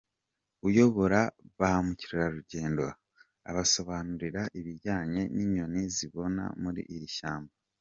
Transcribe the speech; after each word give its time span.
Uyobora 0.67 1.19
ba 1.59 1.69
mukerarugendo 1.85 2.85
abasobanurira 3.49 4.41
ibijyanye 4.59 5.21
n’inyoni 5.35 5.81
ziboneka 5.95 6.45
muri 6.63 6.83
iri 6.95 7.09
shyamba. 7.17 7.53